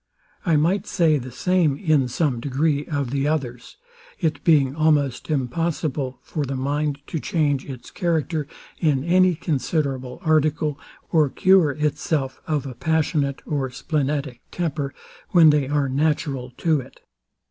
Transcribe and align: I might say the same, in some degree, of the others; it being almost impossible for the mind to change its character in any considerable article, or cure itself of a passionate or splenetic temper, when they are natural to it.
I 0.47 0.55
might 0.55 0.87
say 0.87 1.19
the 1.19 1.29
same, 1.31 1.77
in 1.77 2.07
some 2.07 2.39
degree, 2.39 2.87
of 2.87 3.11
the 3.11 3.27
others; 3.27 3.77
it 4.19 4.43
being 4.43 4.75
almost 4.75 5.29
impossible 5.29 6.17
for 6.23 6.43
the 6.43 6.55
mind 6.55 6.97
to 7.05 7.19
change 7.19 7.69
its 7.69 7.91
character 7.91 8.47
in 8.79 9.03
any 9.03 9.35
considerable 9.35 10.19
article, 10.25 10.79
or 11.11 11.29
cure 11.29 11.69
itself 11.73 12.41
of 12.47 12.65
a 12.65 12.73
passionate 12.73 13.43
or 13.45 13.69
splenetic 13.69 14.41
temper, 14.49 14.91
when 15.33 15.51
they 15.51 15.67
are 15.67 15.87
natural 15.87 16.49
to 16.57 16.79
it. 16.81 17.01